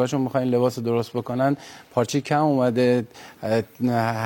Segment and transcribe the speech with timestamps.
[0.00, 1.56] بزرگاشون می‌خواین لباس درست بکنن
[1.92, 3.06] پارچه کم اومده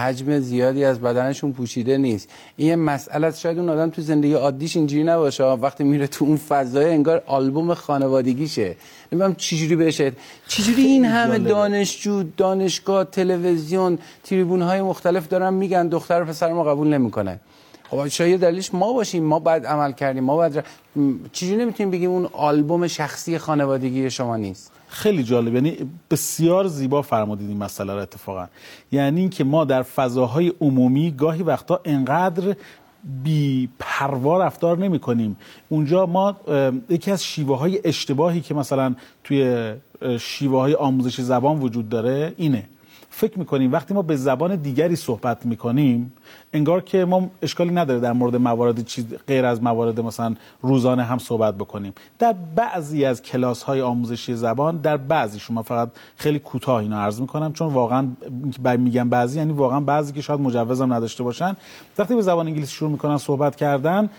[0.04, 2.28] حجم زیادی از بدنشون پوشیده نیست.
[2.56, 5.44] این یه مسئله شاید اون آدم تو زندگی عادیش اینجوری نباشه.
[5.44, 8.76] وقتی میره تو اون فضای انگار آلبوم خانوادگیشه.
[9.12, 10.12] نمی‌دونم چجوری بشه
[10.48, 16.64] چجوری این همه دانشجو دانشگاه تلویزیون تریبون های مختلف دارن میگن دختر و پسر ما
[16.64, 17.40] قبول نمی‌کنه
[17.90, 19.24] خب شاید دلیلش ما باشیم.
[19.24, 20.24] ما بعد عمل کردیم.
[20.24, 20.64] ما بعد
[21.32, 25.54] چجوری نمی‌تونیم بگیم اون آلبوم شخصی خانوادگی شما نیست؟ خیلی جالب.
[25.54, 25.76] یعنی
[26.10, 28.46] بسیار زیبا فرمودید این مسئله رو اتفاقا.
[28.92, 32.56] یعنی اینکه ما در فضاهای عمومی گاهی وقتا انقدر
[33.24, 35.36] بی پروا رفتار نمی کنیم.
[35.68, 36.36] اونجا ما
[36.88, 38.94] یکی از شیوه های اشتباهی که مثلا
[39.24, 39.72] توی
[40.18, 42.68] شیوه های آموزش زبان وجود داره اینه.
[43.16, 46.12] فکر می‌کنیم وقتی ما به زبان دیگری صحبت می‌کنیم
[46.52, 51.18] انگار که ما اشکالی نداره در مورد موارد چیز غیر از موارد مثلا روزانه هم
[51.18, 51.92] صحبت بکنیم.
[52.18, 57.20] در بعضی از کلاس های آموزشی زبان در بعضی شما فقط خیلی کوتاه اینو عرض
[57.20, 58.06] می‌کنم چون واقعا
[58.78, 61.56] میگم بعضی یعنی واقعا بعضی که شاید مجوزم نداشته باشن.
[61.98, 64.10] وقتی به زبان انگلیسی شروع می‌کنن صحبت کردن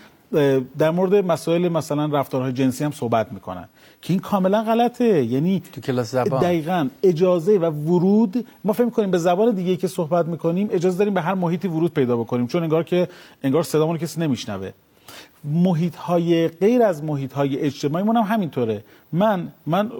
[0.78, 3.68] در مورد مسائل مثلا رفتارهای جنسی هم صحبت می‌کنن.
[4.02, 5.24] که این کاملا غلطه.
[5.24, 6.42] یعنی تو کلاس زبان.
[6.42, 8.46] دقیقا اجازه و ورود.
[8.64, 11.94] ما فکر کنیم به زبان دیگه که صحبت می‌کنیم اجازه داریم به هر محیطی ورود
[11.94, 12.46] پیدا بکنیم.
[12.46, 13.08] چون انگار که
[13.42, 14.70] انگار صدامون کسی نمیشنوه.
[15.44, 18.84] محیط های غیر از محیط های اجتماعی هم همینطوره.
[19.12, 19.90] من من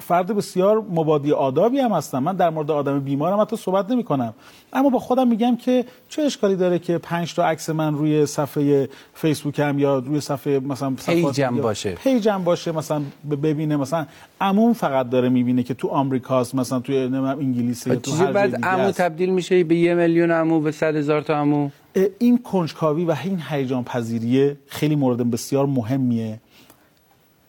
[0.00, 2.18] فرد بسیار مبادی آدابی هم هستم.
[2.18, 4.34] من در مورد آدم بیمارم حتی صحبت نمی کنم
[4.72, 8.88] اما با خودم میگم که چه اشکالی داره که پنج تا عکس من روی صفحه
[9.14, 11.92] فیسبوک هم یا روی صفحه مثلا پیجم باشه.
[11.94, 13.02] پیجم باشه مثلا
[13.42, 14.06] ببینه مثلا
[14.40, 19.30] عموم فقط داره می‌بینه که تو آمریکاست مثلا تو انگلیسی تو هر بعد عمو تبدیل
[19.30, 21.70] میشه به یه میلیون عمو به صد هزار تا عمو.
[22.18, 26.40] این کنجکاوی و این هیجان پذیریه خیلی مورد بسیار مهمیه.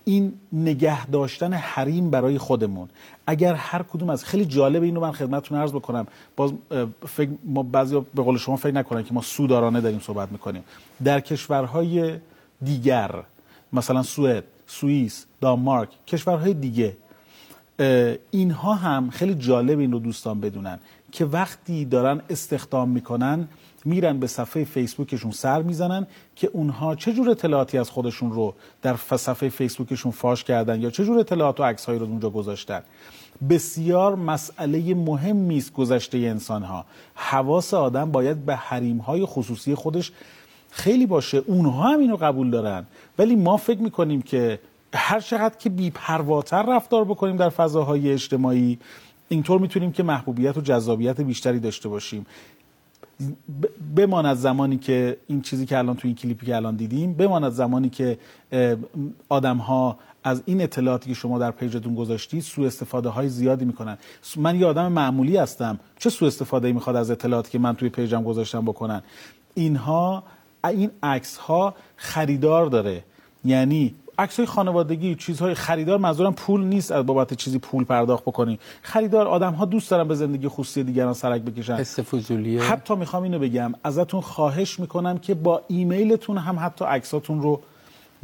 [0.05, 2.89] این نگه داشتن حریم برای خودمون.
[3.27, 6.07] اگر هر کدوم از خیلی جالب اینو من خدمتتون عرض بکنم.
[6.35, 6.53] باز
[7.07, 10.63] فکر ما بعضی به قول شما فکر نکنن که ما سودارانه داریم صحبت می‌کنیم.
[11.03, 12.15] در کشورهای
[12.61, 13.23] دیگر
[13.73, 16.97] مثلا سوئد سوئیس دانمارک کشورهای دیگه
[18.31, 20.79] اینها هم خیلی جالب این رو دوستان بدونن
[21.11, 23.47] که وقتی دارن استخدام می‌کنن
[23.85, 28.95] میرن به صفحه فیسبوکشون سر می‌زنن که اونها چه جور اطلاعاتی از خودشون رو در
[28.95, 32.81] صفحه فیسبوکشون فاش کردن یا چه جور اطلاعات و عکسهایی رو اونجا گذاشتن.
[33.49, 36.85] بسیار مسئله مهمی است گذشته انسان ها
[37.15, 40.11] حواس آدم باید به حریم های خصوصی خودش
[40.71, 41.37] خیلی باشه.
[41.37, 42.85] اونها هم اینو قبول دارن.
[43.17, 44.59] ولی ما فکر می‌کنیم که
[44.93, 48.79] هر چقدر که بیپرواتر رفتار بکنیم در فضاهای اجتماعی
[49.29, 52.25] اینطور می‌تونیم که محبوبیت و جذابیت بیشتری داشته باشیم.
[53.95, 57.89] بماند زمانی که این چیزی که الان تو این کلیپی که الان دیدیم بماند زمانی
[57.89, 58.17] که
[59.29, 63.65] آدم ها از این اطلاعاتی که شما در page تون گذاشتید سوء استفاده های زیادی
[63.65, 63.97] می‌کنن.
[64.37, 65.79] من یه آدم معمولی هستم.
[65.99, 69.01] چه سوء استفاده ای می‌خواد از اطلاعاتی که من توی page م گذاشتم بکنن؟
[69.53, 70.23] اینها
[70.63, 73.03] این عکس ها خریدار داره.
[73.45, 78.59] یعنی عکس های خانوادگی چیزهای خریدار منظورم پول نیست از بابت چیزی پول پرداخت بکنی.
[78.81, 81.75] خریدار آدم ها دوست دارن به زندگی خصوصی دیگران سرک بکشن.
[81.75, 82.63] حس فضولیه.
[82.63, 87.61] حتی می‌خوام اینو بگم ازتون خواهش می‌کنم که با ایمیلتون هم حتی عکساتون رو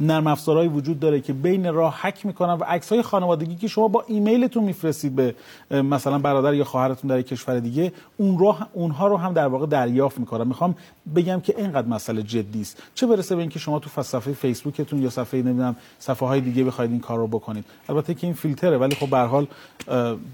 [0.00, 3.88] نرم افزارهایی وجود داره که بین راه حک می‌کنن و عکس های خانوادگی که شما
[3.88, 5.34] با ایمیلتون میفرستید به
[5.70, 10.18] مثلا برادر یا خواهرتون در کشور دیگه اون رو اونها رو هم در واقع دریافت
[10.18, 10.48] می‌کنن.
[10.48, 10.74] می‌خوام
[11.16, 12.82] بگم که اینقدر مسئله جدی است.
[12.94, 16.90] چه برسه به اینکه شما تو صفحه فیسبوکتون یا صفحه نمی‌دونم صفحه های دیگه بخواید
[16.90, 17.64] این کار رو بکنید.
[17.88, 19.46] البته که این فیلتره ولی خب به هر حال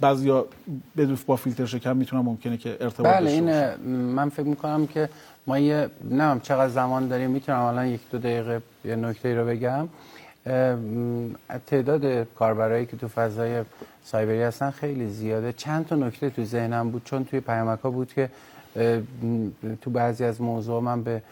[0.00, 0.46] بعضیا
[0.96, 5.08] بدون با فیلتر شکم می‌تونن ممکنه که ارتباط بله این من فکر می‌کنم که
[5.48, 9.88] ما یه نمیم چقدر زمان داریم می‌تونم الان یک دو دقیقه یه نکته رو بگم.
[11.66, 13.64] تعداد کاربرایی که تو فضای
[14.04, 15.52] سایبری هستن خیلی زیاده.
[15.52, 18.30] چند تا نکته تو ذهنم بود چون توی پیامک ها بود که
[19.82, 21.22] تو بعضی از موضوع من به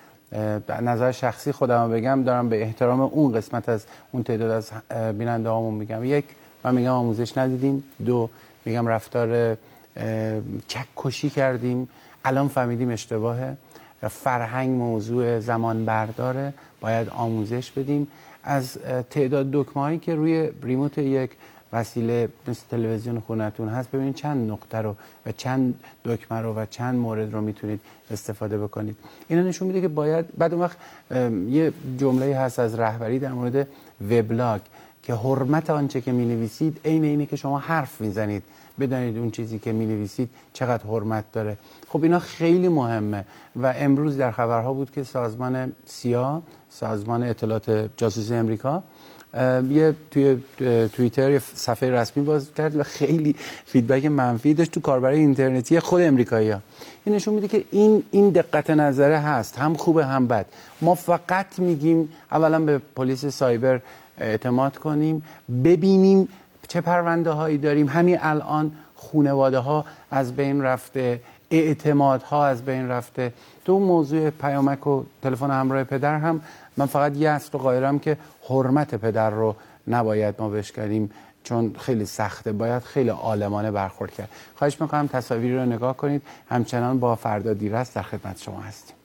[0.83, 4.71] نظر شخصی خودم بگم دارم به احترام اون قسمت از اون تعداد از
[5.19, 6.05] بیننده هامون میگم.
[6.05, 6.25] یک
[6.65, 7.85] من میگم آموزش ندیدیم.
[8.07, 8.31] دو
[8.65, 9.57] میگم رفتار
[10.69, 11.89] چکشی کردیم.
[12.25, 13.57] الان فهمیدیم اشتباهه.
[14.09, 18.09] فرهنگ موضوع زمان برداره باید آموزش بدیم.
[18.45, 18.79] از
[19.11, 21.31] تعداد دکمه که روی ریموت یک
[21.73, 24.95] وسیله مثل تلویزیون خونتون هست ببینید چند نقطه رو
[25.27, 25.75] و چند
[26.05, 27.81] دکمه رو و چند مورد رو می‌تونید
[28.11, 28.97] استفاده بکنید.
[29.29, 30.77] اینا نشون میده که باید بعد اون وقت
[31.49, 33.69] یه جمله هست از رهبری در مورد
[34.11, 34.61] وبلاگ
[35.03, 38.43] که حرمت آنچه که می نویسید عین اینه که شما حرف می‌زنید.
[38.81, 41.57] بدانید اون چیزی که می نویسید چقدر حرمت داره.
[41.89, 43.25] خب اینا خیلی مهمه
[43.57, 48.83] و امروز در خبرها بود که سازمان سیا سازمان اطلاعات جاسوسی امریکا
[49.71, 50.39] یه توی
[50.93, 53.37] توییتر یه صفحه رسمی باز کرد و خیلی
[53.67, 56.61] فیدبک منفی داشت تو کاربر اینترنتی خود امریکایی ها.
[57.05, 60.47] این نشون میده که این این دقت نظره هست هم خوبه هم بد.
[60.81, 63.81] ما فقط میگیم اولا به پلیس سایبر
[64.19, 65.23] اعتماد کنیم
[65.65, 66.29] ببینیم
[66.69, 71.21] چه پرونده هایی داریم؟ همین الان خونواده ها از بین رفته
[71.51, 73.33] اعتماد ها از بین رفته.
[73.67, 76.41] اون موضوع پیامک و تلفن همراه پدر هم
[76.77, 78.17] من فقط یه اصل رو قایرم که
[78.49, 79.57] حرمت پدر رو
[79.89, 81.11] نباید ما بشکنیم
[81.45, 84.29] چون خیلی سخته باید خیلی عالمانه برخورد کرد.
[84.57, 86.23] خواهش می‌کنم تصاویری رو نگاه کنید.
[86.49, 88.97] همچنان با فردا دیرست در خدمت شما هستیم.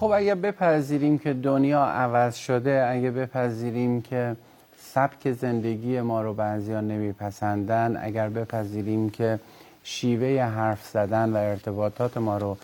[0.00, 4.36] خب اگه بپذیریم که دنیا عوض شده اگه بپذیریم که
[4.94, 9.38] سبک زندگی ما رو بعضیا نمیپسندن اگر بپذیریم که
[9.84, 12.56] شیوه حرف زدن و ارتباطات ما رو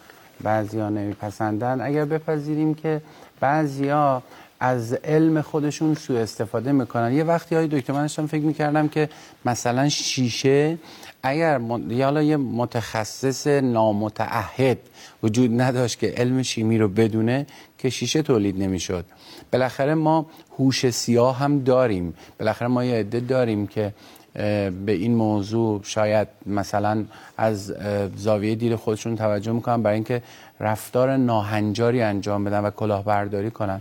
[0.42, 3.00] بعضیا نمیپسندن اگر بپذیریم که
[3.40, 4.22] بعضیا
[4.60, 7.12] از علم خودشون سوء استفاده می‌کنن.
[7.12, 9.08] یه وقتی های دکتر من فکر می‌کردم که
[9.44, 10.78] مثلا شیشه
[11.26, 11.60] اگر
[12.02, 14.78] حالا یه متخصص نامتعهد
[15.22, 17.46] وجود نداشت که علم شیمی رو بدونه
[17.78, 19.04] که شیشه تولید نمی‌شد.
[19.52, 20.26] بالاخره ما
[20.58, 22.14] هوش سیاه هم داریم.
[22.38, 23.92] بالاخره ما یه عده داریم که
[24.34, 27.04] به این موضوع شاید مثلا
[27.36, 27.74] از
[28.16, 30.22] زاویه دید خودشون توجه می‌کنن برای اینکه
[30.60, 33.80] رفتار ناهنجاری انجام بدن و کلاهبرداری کنن.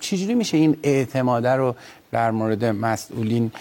[0.00, 1.74] چجوری میشه این اعتماده رو
[2.12, 3.52] در مورد مسئولین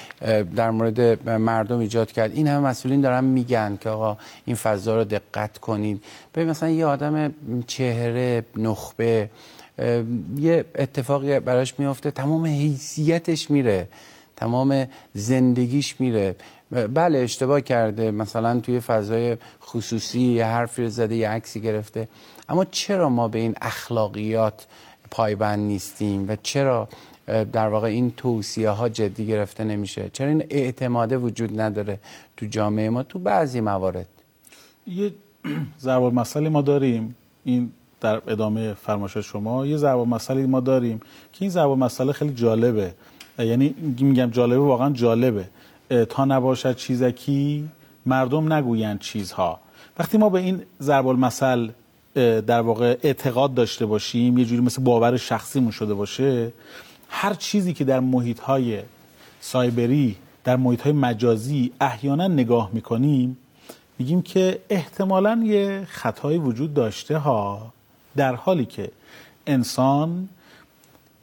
[0.56, 5.04] در مورد مردم ایجاد کرد؟ این همه مسئولین دارن میگن که آقا این فضا رو
[5.04, 6.04] دقت کنید.
[6.36, 7.33] ببین مثلا یه آدم
[7.68, 9.30] چهره نخبه
[10.38, 13.88] یه اتفاقی براش میفته تمام حیثیتش میره
[14.36, 16.36] تمام زندگیش میره.
[16.94, 22.07] بله اشتباه کرده مثلا توی فضای خصوصی یه حرفی زده یه عکسی گرفته.
[22.50, 24.65] اما چرا ما به این اخلاقیات
[25.12, 26.88] پایبند نیستیم و چرا
[27.27, 32.00] در واقع این توصیه ها جدی گرفته نمیشه؟ چرا این اعتماده وجود نداره
[32.38, 34.07] تو جامعه ما تو بعضی موارد؟
[34.88, 35.12] یه
[35.80, 37.15] ضرب مسئله ما داریم.
[37.44, 37.71] این
[38.01, 39.65] در ادامه فرمایش شما.
[39.65, 41.00] یه ضرب مسئله ما داریم
[41.33, 42.94] که این ضرب مسئله خیلی جالبه.
[43.39, 45.45] یعنی میگم جالبه واقعا جالبه.
[46.10, 47.69] تا نباشد چیزکی
[48.06, 49.60] مردم نگویند چیزها.
[50.00, 51.69] وقتی ما به این ضرب المثل
[52.42, 56.54] در واقع اعتقاد داشته باشیم یه جوری مثل باور شخصیمون شده باشه
[57.10, 58.81] هر چیزی که در محیط های
[59.40, 63.38] سایبری در محیط های مجازی احیانا نگاه می‌کنیم
[64.00, 67.74] میگیم که احتمالا یه خطایی وجود داشته ها
[68.16, 68.92] در حالی که
[69.48, 70.30] انسان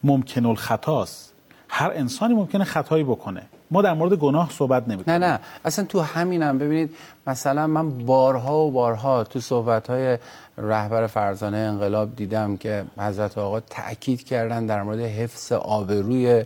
[0.05, 1.34] ممکن الخطاست
[1.77, 3.43] هر انسانی ممکنه خطایی بکنه.
[3.71, 5.41] ما در مورد گناه صحبت نمی نه نه.
[5.65, 6.59] اصلا تو همینم.
[6.59, 6.91] ببینید
[7.27, 10.19] مثلا من بارها و بارها تو صحبت های
[10.59, 16.45] رهبر فرزانه انقلاب دیدم که حضرت آقا تاکید کردن در مورد حفظ آبروی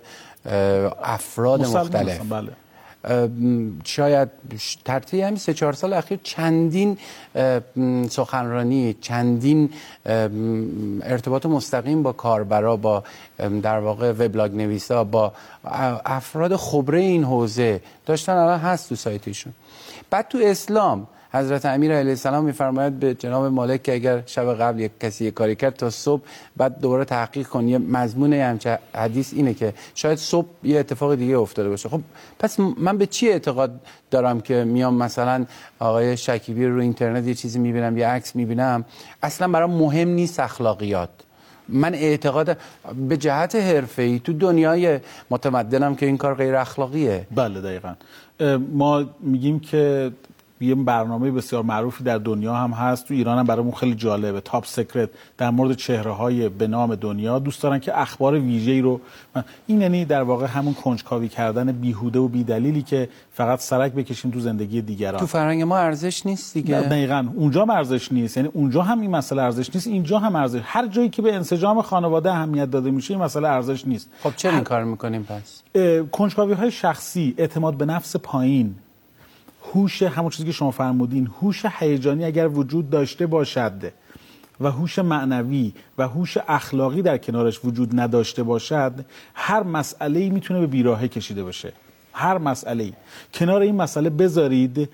[1.02, 2.20] افراد مختلف.
[2.32, 2.52] بله.
[3.84, 4.28] شاید
[4.84, 6.98] ترتیب همین سه چهار سال اخیر چندین
[8.10, 9.70] سخنرانی چندین
[11.02, 13.04] ارتباط مستقیم با کاربرا با
[13.62, 15.32] در واقع وبلاگ نویسا با
[16.04, 19.52] افراد خبره این حوزه داشتن الان هست تو سایتشون
[20.10, 24.80] بعد تو اسلام حضرت امیر علیه السلام میفرماید به جناب مالک که اگر شب قبل
[24.80, 26.22] یک کسی یک کاری کرد تا صبح
[26.56, 27.68] بعد دوباره تحقیق کن.
[27.68, 31.88] یه مضمون همچه حدیث اینه که شاید صبح یه اتفاق دیگه افتاده باشه.
[31.88, 32.00] خب
[32.38, 33.80] پس من به چی اعتقاد
[34.10, 35.44] دارم که میام مثلا
[35.78, 38.84] آقای شکیبی رو اینترنت یه چیزی می‌بینم یه عکس می‌بینم؟
[39.22, 41.08] اصلا برام مهم نیست اخلاقیات.
[41.68, 42.56] من اعتقاد
[43.08, 47.26] به جهت حرفه‌ای تو دنیای متمدنم که این کار غیر اخلاقیه.
[47.34, 47.94] بله دقیقا.
[48.72, 50.12] ما میگیم که
[50.60, 53.08] یه برنامه بسیار معروفی در دنیا هم هست.
[53.08, 54.40] تو ایران هم برامون خیلی جالبه.
[54.40, 57.38] تاپ سکرت در مورد چهره های به نام دنیا.
[57.38, 59.00] دوست دارن که اخبار ویژه‌ای رو
[59.66, 64.40] این یعنی در واقع همون کنجکاوی کردن بیهوده و بیدلیلی که فقط سرک بکشیم تو
[64.40, 65.20] زندگی دیگران.
[65.20, 66.80] تو فرهنگ ما ارزش نیست دیگه.
[66.80, 67.28] دقیقاً.
[67.34, 68.36] اونجا ارزش نیست.
[68.36, 69.86] یعنی اونجا هم این مسئله ارزش نیست.
[69.86, 73.86] اینجا هم ارزش هر جایی که به انسجام خانواده اهمیت داده میشه این مسئله ارزش
[73.86, 74.10] نیست.
[74.22, 75.62] خب چه این کار می‌کنیم پس؟
[76.12, 78.74] کنجکاوی های شخصی اعتماد به نفس پایین
[79.72, 83.92] هوش همون چیزی که شما فرمودین هوش هیجانی اگر وجود داشته باشد
[84.60, 88.92] و هوش معنوی و هوش اخلاقی در کنارش وجود نداشته باشد
[89.34, 91.72] هر مسئله می‌تونه به بیراهه کشیده باشه.
[92.12, 92.92] هر مسئله
[93.34, 94.88] کنار این مسئله بذارید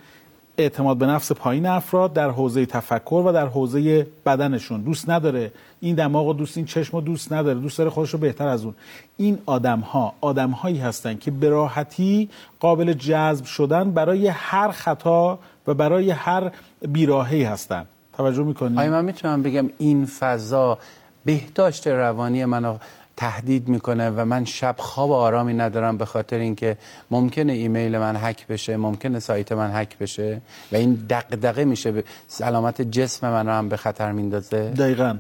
[0.59, 4.81] اعتماد به نفس پایین افراد در حوزه تفکر و در حوزه بدنشون.
[4.81, 5.53] دوست نداره.
[5.81, 7.61] این دماغ دوست این چشم دوست نداره.
[7.61, 8.75] دوست داره خودش رو بهتر از اون.
[9.17, 12.29] این آدم ها آدم هایی هستن که به راحتی
[12.61, 16.51] قابل جذب شدن برای هر خطا و برای هر
[16.89, 17.87] بیراهی هستن.
[18.17, 20.79] توجه می‌کنی؟ آیا من می‌تونم بگم این فضا
[21.25, 22.77] بهداشت روانی منو
[23.17, 26.77] تهدید می‌کنه و من شب خواب آرامی ندارم به خاطر اینکه
[27.11, 30.41] ممکنه ایمیل من هک بشه ممکنه سایت من هک بشه
[30.73, 31.93] و این دغدغه میشه.
[31.93, 34.71] به سلامت جسم من رو هم به خطر میندازه.
[34.71, 35.17] دقیقا.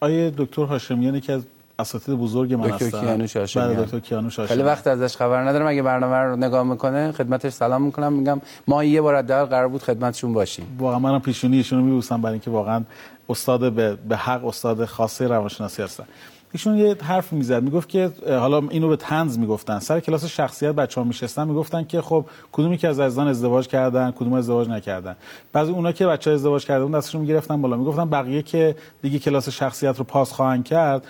[0.00, 1.42] آیه دکتر هاشمیان که از
[1.78, 5.66] اساتید بزرگ من دکتر کیانوش هاشمیان بله دکتر کیانوش خیلی وقت ازش خبر ندارم.
[5.66, 8.12] اگه برنامه رو نگاه می‌کنه خدمتش سلام می‌کنم.
[8.12, 10.76] میگم ما یه بار حداقل قرار بود خدمتشون باشیم.
[10.78, 12.84] واقعا منم پیشونی ایشونو میبوسم برای اینکه واقعا
[13.28, 16.04] استاد به, به حق استاد خاصه روانشناسی هستن.
[16.52, 19.78] ایشون یه حرف می‌زد می‌گفت که حالا اینو به تنز می‌گفتن.
[19.78, 24.32] سر کلاس شخصیت بچه‌ها میشستن می‌گفتن که خب کدومی که از عزیزان ازدواج کردن کدوم
[24.32, 25.16] ازدواج نکردن.
[25.52, 27.76] بعضی اونا که بچه ازدواج کردن دستشون می‌گرفتن بالا.
[27.76, 31.06] می‌گفتن بقیه که دیگه کلاس شخصیت رو پاس خواهند کرد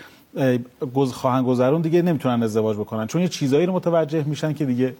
[1.13, 3.07] خواهند گذرون دیگه نمی‌تونن ازدواج بکنن.
[3.07, 4.95] چون یه چیزایی رو متوجه میشن که دیگه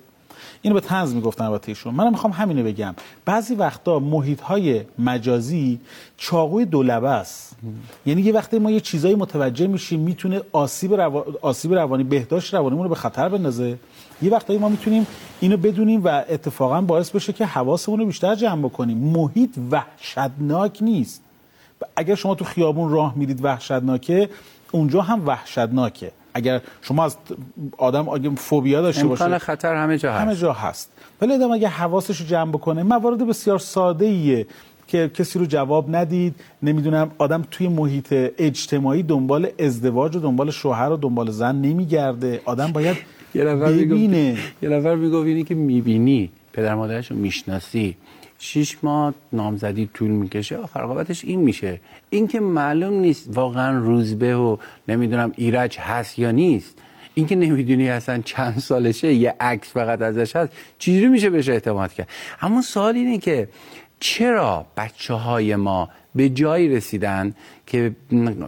[0.63, 1.95] اینو به تنز می‌گفتن البته ایشون.
[1.95, 2.95] منم می‌خوام همینو بگم.
[3.25, 5.81] بعضی وقتا محیط های مجازی
[6.17, 7.57] چاقوی دولبه است.
[8.07, 11.25] یعنی یه وقتی ما یه چیزایی متوجه میشیم می‌تونه آسیب, روا...
[11.43, 13.79] آسیب روانی بهداشت روانیمون رو به خطر بندازه.
[14.23, 15.07] یه وقتایی ما می‌تونیم
[15.41, 18.99] اینو بدونیم و اتفاقا باعث بشه که حواسمون رو بیشتر جمع بکنیم.
[18.99, 21.23] محیط وحشتناک نیست.
[21.97, 24.29] اگر شما تو خیابون راه میرید وحشتناکه
[24.73, 26.13] اونجا هم وحشتناکه.
[26.35, 27.17] اگر شما از
[27.79, 30.23] آدم اگه فوبیا داشته باشه امکان خطر همه جا هست.
[30.23, 30.91] همه جا هست.
[31.21, 34.47] ولی آدم اگه حواسش رو جمع بکنه موارد بسیار ساده ایه
[34.87, 36.35] که کسی رو جواب ندید.
[36.63, 38.09] نمی‌دونم آدم توی محیط
[38.39, 42.41] اجتماعی دنبال ازدواج و دنبال شوهر و دنبال زن نمیگرده.
[42.45, 42.97] آدم باید
[43.35, 44.37] ببینه.
[44.63, 47.97] یه نفر می‌گفت اینی که می‌بینی پدر مادرش رو می‌شناسی.
[48.45, 50.57] شیش ماه نامزدی طول می‌کشه.
[50.57, 51.81] آخر عاقبتش این میشه.
[52.11, 54.57] این که معلوم نیست واقعا روزبه و
[54.89, 56.79] نمی‌دونم ایرج هست یا نیست.
[57.15, 61.93] این که نمی‌دونی اصلا چند سالشه یه عکس فقط ازش هست چجوری میشه بهش اعتماد
[61.93, 62.09] کرد؟
[62.41, 63.49] اما سوال اینه که
[64.01, 67.35] چرا بچه های ما به جایی رسیدن
[67.67, 67.97] که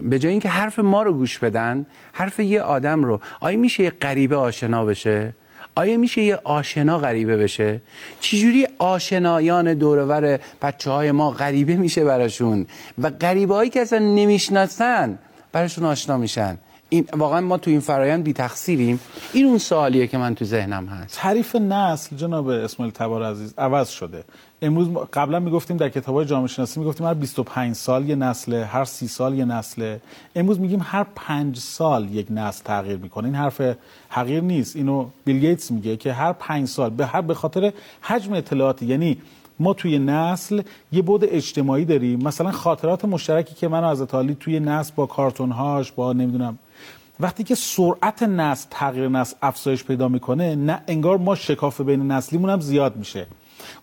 [0.01, 3.89] به جای اینکه حرف ما رو گوش بدن حرف یه آدم رو آیا میشه یه
[3.89, 5.33] غریبه آشنا بشه؟
[5.75, 7.81] آیا میشه یه آشنا غریبه بشه؟
[8.19, 12.67] چجوری آشنایان دورور بچه های ما غریبه میشه براشون؟
[13.01, 15.19] و غریبه هایی که اصلا نمی‌شناسن
[15.51, 16.57] براشون آشنا میشن.
[16.89, 18.99] این واقعا ما تو این فرایند بی تقصیریم
[19.33, 21.15] این اون سوالیه که من تو ذهنم هست.
[21.15, 24.23] تعریف نسل جناب اسماعیل تبار عزیز عوض شده.
[24.65, 29.07] امروز قبلا می‌گفتیم در کتابای جامعه شناسی می‌گفتیم هر 25 سال یه نسله هر 30
[29.07, 30.01] سال یه نسله.
[30.35, 33.25] امروز میگیم هر 5 سال یک نسل تغییر می‌کنه.
[33.25, 33.61] این حرف
[34.09, 34.75] حقیر نیست.
[34.75, 39.17] اینو بیل گیتس میگه که هر 5 سال به هر به خاطر حجم اطلاعاتی یعنی
[39.59, 42.19] ما توی نسل یه بود اجتماعی داریم.
[42.23, 46.57] مثلا خاطرات مشترکی که من از تالی توی نسل با کارتون هاش با نمی‌دونم.
[47.19, 52.49] وقتی که سرعت نسل تغییر نسل افزایش پیدا می‌کنه نه انگار ما شکاف بین نسلیمون
[52.49, 53.27] هم زیاد میشه.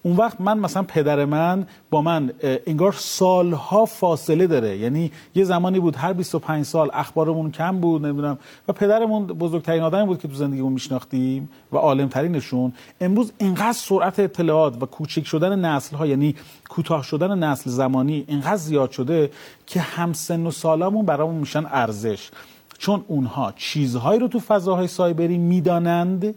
[0.03, 4.79] اون وقت من مثلا پدر من با من انگار سالها فاصله داره.
[4.79, 8.39] یعنی یه زمانی بود هر 25 سال اخبارمون کم بود نمی‌دونم.
[8.69, 14.21] و پدرمون بزرگترین آدمی بود که تو زندگیمون میشناختیم و عالم ترینشون امروز اینقدر سرعت
[14.21, 16.35] اطلاعات و کوچک شدن نسل ها یعنی
[16.69, 19.31] کوتاه شدن نسل زمانی اینقدر زیاد شده
[19.67, 22.31] که هم سن و سالامون برامون میشن ارزش.
[22.79, 26.35] چون اونها چیزهایی رو تو فضاهای سایبری می‌دانند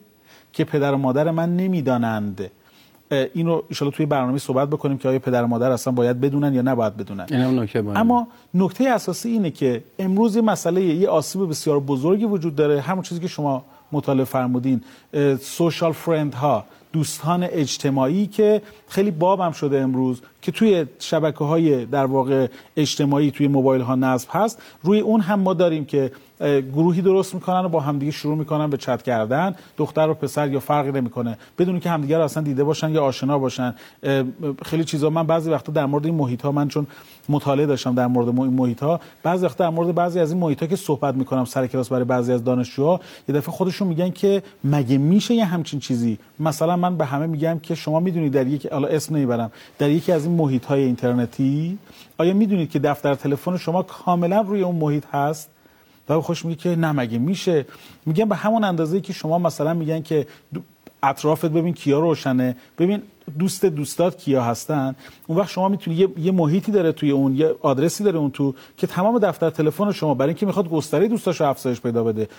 [0.54, 2.52] که پدر و مادر من نمی‌دانند.
[3.12, 6.54] این رو ان توی برنامه صحبت بکنیم که آیا پدر و مادر اصلا باید بدونن
[6.54, 7.26] یا نباید بدونن.
[7.96, 12.82] اما نکته اساسی اینه که امروز یه مسئله یه آسیب بسیار بزرگی وجود داره.
[12.82, 14.82] همون چیزی که شما مطالعه فرمودین
[15.42, 22.06] سوشال فرند ها دوستان اجتماعی که خیلی بابم شده امروز که توی شبکه های در
[22.06, 22.48] واقع
[22.78, 24.62] اجتماعی توی موبایل ها نصب هست.
[24.84, 26.12] روی اون هم ما داریم که
[26.74, 29.56] گروهی درست می‌کنن و با همدیگه شروع می‌کنن به چت کردن.
[29.78, 31.38] دختر و پسر یا فرقی نمی‌کنه.
[31.58, 33.76] بدون که همدیگه رو اصلا دیده باشن یا آشنا باشن.
[34.66, 36.88] خیلی چیزا من بعضی وقتا در مورد این محیط ها من چون
[37.30, 40.62] مطالعه داشتم در مورد این محیط ها بعضی وقتا در مورد بعضی از این محیط
[40.62, 43.00] ها که صحبت می‌کنم سر کلاس برای بعضی از دانشجوها
[43.30, 47.60] یه دفعه خودشون میگن که مگه میشه یه همچین چیزی؟ مثلا من به همه میگم
[47.60, 49.52] که شما می‌دونید در یک حالا اسم نمی‌برم.
[49.80, 51.78] در یکی از این محیط های اینترنتی
[52.18, 55.50] آیا می‌دونید که دفتر تلفن شما کاملا روی اون محیط هست؟
[56.10, 57.66] و خوش میگه که نه مگه میشه؟
[58.06, 60.28] میگن به همون اندازه که شما مثلا میگن که
[61.04, 62.56] اطرافت ببین کیا روشنه.
[62.80, 63.02] ببین
[63.40, 64.96] دوست دوستات کیا هستن.
[65.28, 68.54] اون وقت شما می‌تونی یه،, یه محیطی داره توی اون یه آدرسی داره اون تو
[68.78, 72.30] که تمام دفتر تلفن شما برای اینکه می‌خواد گستره دوستاشو افزایش پیدا بده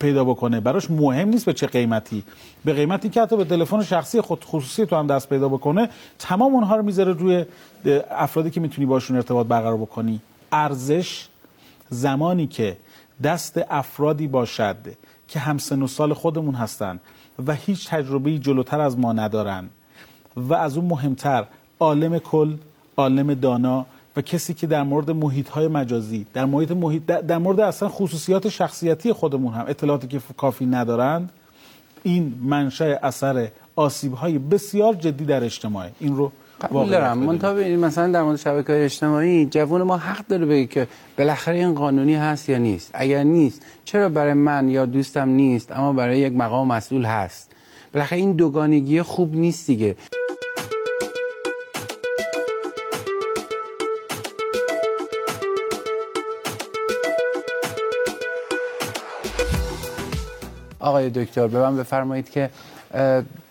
[0.00, 0.60] پیدا بکنه.
[0.60, 2.22] براش مهم نیست به چه قیمتی.
[2.64, 5.88] به قیمتی که حتی به تلفن شخصی خود خصوصی تو هم دست پیدا بکنه
[6.18, 7.44] تمام اونها رو می‌ذاره روی
[8.10, 10.20] افرادی که می‌تونی باشون ارتباط برقرار بکنی.
[10.52, 11.26] ارزش
[11.90, 12.76] زمانی که
[13.22, 14.76] دست افرادی باشد
[15.28, 17.00] که همسن و سال خودمون هستن
[17.46, 19.68] و هیچ تجربه جلوتر از ما ندارن.
[20.36, 21.46] و از اون مهمتر
[21.80, 22.56] عالم کل
[22.96, 23.86] عالم دانا
[24.16, 28.48] و کسی که در مورد محیط های مجازی در محیط محیط در مورد اصلا خصوصیات
[28.48, 31.30] شخصیتی خودمون هم اطلاعاتی که کافی ندارند
[32.02, 37.18] این منشأ اثر آسیب های بسیار جدی در اجتماع این رو قبول دارم.
[37.18, 40.86] منتها مثلا در مورد شبکه های اجتماعی جوون ما حق داره بگه که
[41.18, 42.90] بالاخره این قانونی هست یا نیست.
[42.94, 47.50] اگر نیست چرا برای من یا دوستم نیست اما برای یک مقام مسئول هست؟
[47.94, 49.96] بالاخره این دوگانگی خوب نیست دیگه.
[60.78, 62.50] آقای دکتر به من بفرمایید که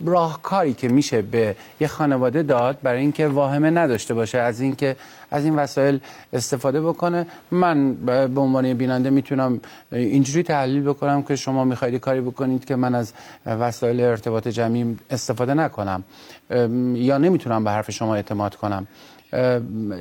[0.06, 4.38] راهکاری که میشه به یه خانواده داد برای اینکه واهمه نداشته باشه.
[4.38, 4.96] از اینکه
[5.32, 6.00] از این وسایل
[6.34, 7.26] استفاده بکنه.
[7.52, 9.60] من به عنوان بیننده می‌تونم
[9.92, 13.14] اینجوری تحلیل بکنم که شما می‌خواید کاری بکنید که من از
[13.46, 16.04] وسایل ارتباط جمعی استفاده نکنم.
[16.94, 18.88] یا نمی‌تونم به حرف شما اعتماد کنم.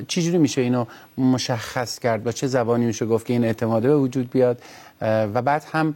[0.08, 0.84] چجوری میشه اینو
[1.18, 4.62] مشخص کرد با چه زبانی میشه گفت که این اعتماده به وجود بیاد؟
[5.00, 5.94] و بعد هم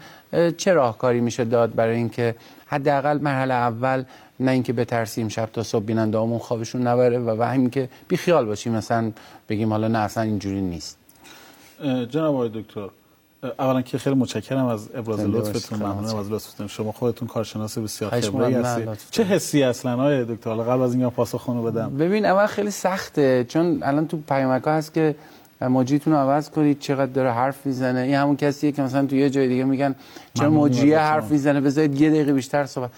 [0.57, 2.35] چه راهکاری میشه داد برای اینکه
[2.67, 4.05] حداقل مرحله اول
[4.41, 8.45] نه اینکه بترسیم شب تا صبح بیننده همون خوابشون نبره و وهم که بی خیال
[8.45, 9.13] باشیم مثلا
[9.49, 10.99] بگیم حالا نه اصلا اینجوری نیست.
[12.11, 12.89] جناب دکتر
[13.59, 16.67] اولا که خیلی متشکرم از ابراز لطفتون ممنونم از لطفتون.
[16.67, 18.89] شما خودتون کارشناس بسیار خبره هستید.
[19.11, 21.97] چه حسی اصلا آقای دکتر؟ حالا قبل از اینکه پاسخ بدم.
[21.97, 23.45] ببین اول خیلی سخته.
[23.49, 25.15] چون الان تو پیامک هست که
[25.61, 28.01] موجیتون رو عوض کنید چقدر داره حرف می‌زنه.
[28.01, 29.95] این همون کسیه که مثلا تو یه جای دیگه میگن
[30.35, 32.91] چرا موجیه حرف می‌زنه؟ بذارید یه دقیقه بیشتر صحبت.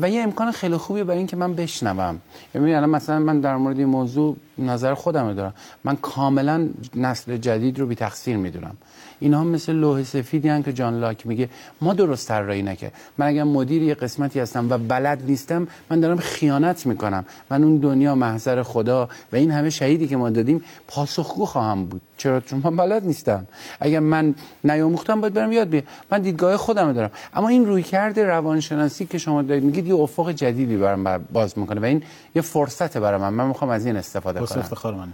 [0.00, 2.18] و یه امکان خیلی خوبیه برای اینکه من بشنوم.
[2.54, 5.54] یعنی الان مثلا من در مورد این موضوع نظر خودم دارم.
[5.84, 8.76] من کاملا نسل جدید رو بی تقصیر می‌دونم.
[9.22, 11.48] اینها مثل لوح سفیدی هن که جان لاک میگه.
[11.80, 16.16] ما درست طراحی نکه من اگر مدیر یه قسمتی هستم و بلد نیستم من دارم
[16.16, 17.24] خیانت می‌کنم.
[17.50, 22.00] من اون دنیا محضر خدا و این همه شهیدی که ما دادیم پاسخگو خواهم بود.
[22.16, 23.46] چرا؟ چون من بلد نیستم.
[23.80, 25.86] اگر من نیاموختم باید برم یاد بیارم.
[26.10, 27.10] من دیدگاه خودم دارم.
[27.34, 31.80] اما این روی کرده روانشناسی که شما دارید میگید یه افق جدیدی برام باز می‌کنه
[31.80, 32.02] و این
[32.34, 33.28] یه فرصت برای من.
[33.34, 34.58] من می‌خوام از این استفاده کنم.
[34.58, 35.12] افتخار منه.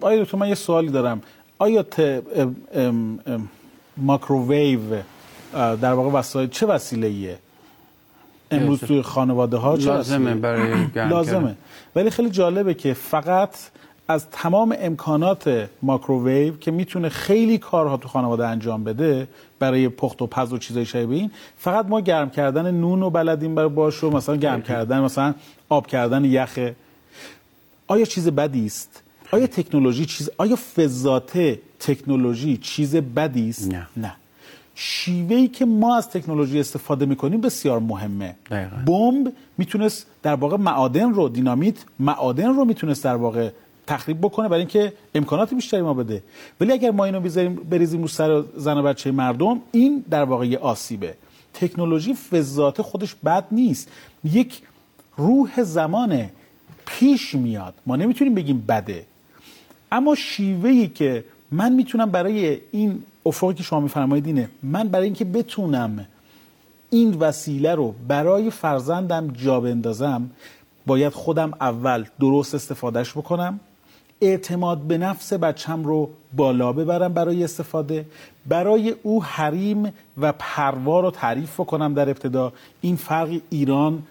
[0.00, 1.22] آیا دکتر من یه سوالی دارم.
[1.58, 2.22] آیا ت...
[3.96, 4.80] ماکروویو
[5.52, 7.38] در واقع وسایل چه وسیله ایه
[8.50, 11.54] امروز توی خانواده ها چه لازمه برای لازمه.
[11.96, 13.50] ولی خیلی جالبه که فقط
[14.08, 20.26] از تمام امکانات ماکروویو که می‌تونه خیلی کارها تو خانواده انجام بده برای پخت و
[20.26, 24.36] پز و چیزای شبیه این فقط ما گرم کردن نون و بلدیم برای باشو مثلا
[24.36, 25.34] گرم کردن مثلا
[25.68, 26.58] آب کردن یخ
[27.86, 33.88] آیا چیز بدی است؟ آیا تکنولوژی چیز آیا فضات تکنولوژی چیز بدی است؟ نه.
[33.96, 34.12] نه.
[34.74, 38.36] شیوهی که ما از تکنولوژی استفاده می‌کنیم بسیار مهمه.
[38.50, 38.76] دقیقا.
[38.86, 43.50] بمب می‌تونست در واقع معادن رو دینامیت معادن رو می‌تونست در واقع
[43.86, 46.22] تخریب بکنه برای اینکه امکانات بیشتری ما بده.
[46.60, 50.46] ولی اگر ما اینو بذاریم بریزیم رو سر زن و بچه مردم این در واقع
[50.46, 51.14] یه آسیبه.
[51.54, 53.88] تکنولوژی فضات خودش بد نیست.
[54.24, 54.62] یک
[55.16, 56.30] روح زمانه
[56.86, 57.74] پیش میاد.
[57.86, 59.04] ما نمی‌تونیم بگیم بده.
[59.92, 65.24] اما شیوهی که من می‌تونم برای این افقی که شما میفرمایید اینه من برای اینکه
[65.24, 66.06] بتونم
[66.90, 70.30] این وسیله رو برای فرزندم جا بندازم
[70.86, 73.60] باید خودم اول درست استفادهش بکنم
[74.20, 78.06] اعتماد به نفس بچم رو بالا ببرم برای استفاده
[78.46, 82.52] برای او حریم و پروا رو تعریف بکنم در ابتدا.
[82.80, 84.02] این فرق ایران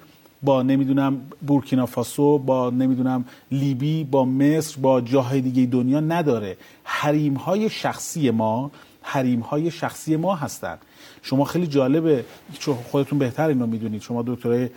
[0.42, 6.58] با نمی‌دونم بورکینافاسو با نمی‌دونم لیبی با مصر با جاهای دیگه دنیا نداره.
[6.84, 8.72] حریم های شخصی ما
[9.02, 10.78] حریم های شخصی ما هستند
[11.22, 12.26] شما خیلی جالبه
[12.60, 14.02] چون خودتون بهتر اینو می‌دونید.
[14.02, 14.70] شما دکترای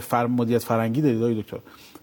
[0.00, 1.58] فر مدیریت فرنگی دارید آقای دکتر.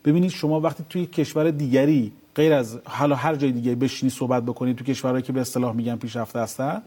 [0.05, 4.77] ببینید شما وقتی توی کشور دیگری غیر از حالا هر جای دیگه بشینی صحبت بکنید
[4.77, 6.81] تو کشورهایی که به اصطلاح میگن پیشرفته هستن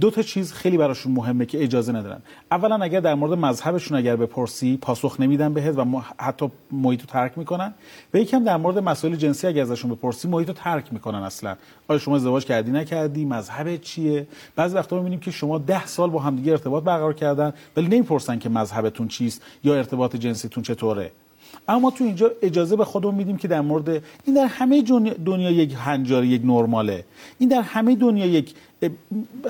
[0.00, 2.22] دو تا چیز خیلی براشون مهمه که اجازه ندارن.
[2.50, 7.38] اولا اگر در مورد مذهبشون اگر بپرسی پاسخ نمیدن بهت و حتی محیط رو ترک
[7.38, 7.74] می‌کنن.
[8.14, 11.56] و یکم در مورد مسائل جنسی اگر ازشون بپرسی محیط رو ترک می‌کنن اصلا.
[11.88, 16.18] آیا شما ازدواج کردی نکردی؟ مذهب چیه؟ بعضی وقتا می‌بینیم که شما ده سال با
[16.18, 21.10] همدیگه ارتباط برقرار کردن ولی نمی‌پرسن که مذهبتون چیست یا ارتباط جنسیتون چطوره.
[21.68, 23.88] اما تو اینجا اجازه به خودمون میدیم که در مورد
[24.24, 24.82] این در همه
[25.24, 27.04] دنیا یک هنجاری یک نرماله.
[27.38, 28.54] این در همه دنیا یک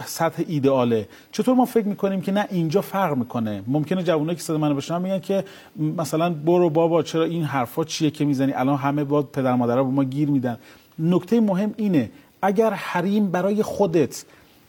[0.05, 1.09] سطح ایدئاله.
[1.33, 5.03] چطور ما فکر می‌کنیم که نه اینجا فرق می‌کنه؟ ممکنه جوانایی که صدا منو بشنون
[5.03, 5.45] میگن که
[5.79, 9.91] مثلا برو بابا چرا این حرفا چیه که می‌زنی؟ الان همه با پدر مادرها به
[9.91, 10.59] ما گیر میدن.
[10.99, 12.11] نکته مهم اینه
[12.43, 14.25] اگر حریم برای خودت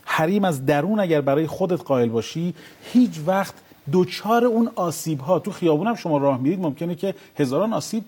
[0.06, 2.54] حریم از درون اگر برای خودت قائل باشی
[2.94, 3.54] هیچ وقت
[3.92, 8.04] دوچار اون آسیب ها تو خیابون هم شما راه میرید ممکنه که هزاران آسیب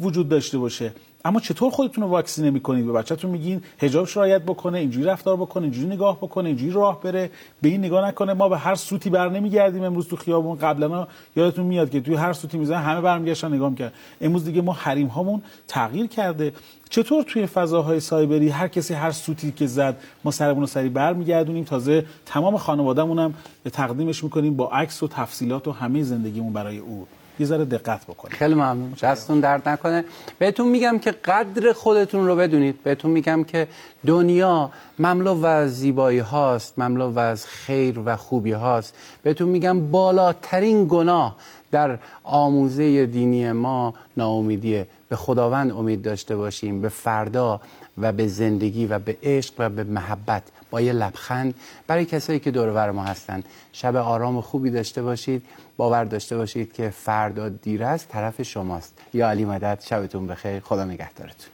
[0.00, 0.92] وجود داشته باشه.
[1.26, 5.62] اما چطور خودتون رو واکسینه می‌کنید به بچه‌تون میگین حجابش رعایت بکنه اینجوری رفتار بکنه
[5.62, 7.30] اینجوری نگاه بکنه اینجوری راه بره.
[7.62, 8.32] به این نگاه نکنه.
[8.32, 9.82] ما به هر سوتی بر نمیگردیم.
[9.82, 11.06] امروز تو خیابون قبلا
[11.36, 15.06] یادتون میاد که توی هر سوتی می‌زنن همه برمیگشتن نگاه می‌کرد امروز دیگه ما حریم
[15.06, 16.52] هامون تغییر کرده.
[16.90, 21.64] چطور توی فضاهای سایبری هر کسی هر سوتی که زد ما سرمون رو سری برمیگردونیم.
[21.64, 23.34] تازه تمام خانوادهمون هم
[23.72, 27.06] تقدیمش می‌کنیم با عکس و تفصیلات و همه زندگیمون برای او.
[27.38, 28.36] یه ذره دقت بکنید.
[28.36, 28.94] خیلی ممنون.
[29.02, 30.04] دستتون درد نکنه.
[30.38, 32.82] بهتون میگم که قدر خودتون رو بدونید.
[32.82, 33.68] بهتون میگم که
[34.06, 38.94] دنیا مملو و زیبایی هاست مملو از خیر و خوبی هاست.
[39.22, 41.36] بهتون میگم بالاترین گناه
[41.70, 44.86] در آموزه دینی ما ناامیدیه.
[45.08, 46.80] به خداوند امید داشته باشیم.
[46.82, 47.60] به فردا
[47.98, 50.42] و به زندگی و به عشق و به محبت.
[50.74, 51.54] با یه لبخند.
[51.86, 55.46] برای کسایی که دور ما هستن شب آرام خوبی داشته باشید.
[55.76, 58.94] باور داشته باشید که فردا دیر است طرف شماست.
[59.12, 60.60] یا علی مدد شبتون بخیر.
[60.60, 61.50] خدا نگهدارتون.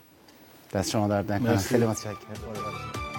[0.72, 1.56] دست شما درد نکنه.
[1.56, 3.09] خیلی متشکرم.